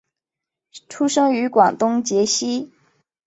[0.89, 2.71] 出生于广东揭西。